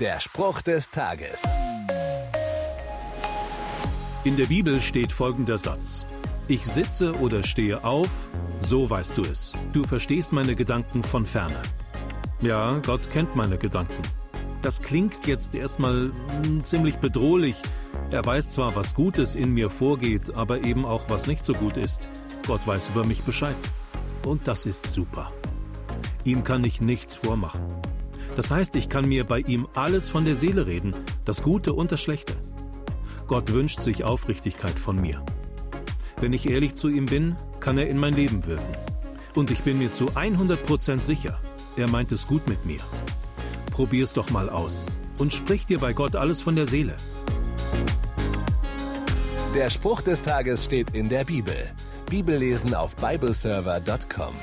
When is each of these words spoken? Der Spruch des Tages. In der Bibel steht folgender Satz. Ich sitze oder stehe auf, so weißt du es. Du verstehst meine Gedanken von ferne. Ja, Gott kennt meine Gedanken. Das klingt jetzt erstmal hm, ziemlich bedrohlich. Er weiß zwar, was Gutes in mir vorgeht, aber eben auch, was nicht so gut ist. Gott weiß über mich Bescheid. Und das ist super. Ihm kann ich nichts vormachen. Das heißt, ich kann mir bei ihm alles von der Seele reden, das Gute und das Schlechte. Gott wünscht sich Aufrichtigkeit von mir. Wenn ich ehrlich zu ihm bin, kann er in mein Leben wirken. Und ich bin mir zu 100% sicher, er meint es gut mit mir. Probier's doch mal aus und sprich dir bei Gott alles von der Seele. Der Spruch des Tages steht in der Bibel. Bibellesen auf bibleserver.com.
Der 0.00 0.20
Spruch 0.20 0.60
des 0.60 0.90
Tages. 0.90 1.42
In 4.24 4.36
der 4.36 4.44
Bibel 4.44 4.78
steht 4.78 5.10
folgender 5.10 5.56
Satz. 5.56 6.04
Ich 6.48 6.66
sitze 6.66 7.14
oder 7.18 7.42
stehe 7.42 7.82
auf, 7.82 8.28
so 8.60 8.90
weißt 8.90 9.16
du 9.16 9.22
es. 9.22 9.54
Du 9.72 9.84
verstehst 9.84 10.34
meine 10.34 10.54
Gedanken 10.54 11.02
von 11.02 11.24
ferne. 11.24 11.62
Ja, 12.42 12.78
Gott 12.84 13.10
kennt 13.10 13.36
meine 13.36 13.56
Gedanken. 13.56 14.02
Das 14.60 14.82
klingt 14.82 15.26
jetzt 15.26 15.54
erstmal 15.54 16.12
hm, 16.42 16.62
ziemlich 16.62 16.96
bedrohlich. 16.96 17.56
Er 18.10 18.26
weiß 18.26 18.50
zwar, 18.50 18.76
was 18.76 18.94
Gutes 18.94 19.34
in 19.34 19.54
mir 19.54 19.70
vorgeht, 19.70 20.34
aber 20.34 20.60
eben 20.60 20.84
auch, 20.84 21.08
was 21.08 21.26
nicht 21.26 21.46
so 21.46 21.54
gut 21.54 21.78
ist. 21.78 22.06
Gott 22.46 22.66
weiß 22.66 22.90
über 22.90 23.04
mich 23.04 23.22
Bescheid. 23.22 23.56
Und 24.26 24.46
das 24.46 24.66
ist 24.66 24.92
super. 24.92 25.32
Ihm 26.24 26.44
kann 26.44 26.64
ich 26.64 26.82
nichts 26.82 27.14
vormachen. 27.14 27.62
Das 28.36 28.50
heißt, 28.50 28.76
ich 28.76 28.90
kann 28.90 29.08
mir 29.08 29.24
bei 29.24 29.40
ihm 29.40 29.66
alles 29.74 30.10
von 30.10 30.26
der 30.26 30.36
Seele 30.36 30.66
reden, 30.66 30.94
das 31.24 31.42
Gute 31.42 31.72
und 31.72 31.90
das 31.90 32.02
Schlechte. 32.02 32.34
Gott 33.26 33.52
wünscht 33.52 33.80
sich 33.80 34.04
Aufrichtigkeit 34.04 34.78
von 34.78 35.00
mir. 35.00 35.24
Wenn 36.20 36.34
ich 36.34 36.48
ehrlich 36.48 36.76
zu 36.76 36.88
ihm 36.88 37.06
bin, 37.06 37.36
kann 37.60 37.78
er 37.78 37.88
in 37.88 37.98
mein 37.98 38.14
Leben 38.14 38.46
wirken. 38.46 38.76
Und 39.34 39.50
ich 39.50 39.62
bin 39.62 39.78
mir 39.78 39.90
zu 39.90 40.10
100% 40.10 41.02
sicher, 41.02 41.40
er 41.76 41.88
meint 41.88 42.12
es 42.12 42.26
gut 42.26 42.46
mit 42.46 42.64
mir. 42.66 42.80
Probier's 43.72 44.12
doch 44.12 44.30
mal 44.30 44.50
aus 44.50 44.86
und 45.18 45.32
sprich 45.32 45.64
dir 45.66 45.78
bei 45.78 45.94
Gott 45.94 46.14
alles 46.14 46.42
von 46.42 46.56
der 46.56 46.66
Seele. 46.66 46.96
Der 49.54 49.70
Spruch 49.70 50.02
des 50.02 50.20
Tages 50.20 50.64
steht 50.64 50.90
in 50.90 51.08
der 51.08 51.24
Bibel. 51.24 51.56
Bibellesen 52.10 52.74
auf 52.74 52.94
bibleserver.com. 52.96 54.34